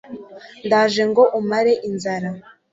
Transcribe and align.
ndaje 0.65 1.01
ngo 1.09 1.23
umare 1.39 1.73
inzara 1.89 2.29